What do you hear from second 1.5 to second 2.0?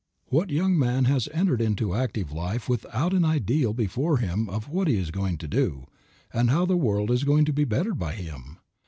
into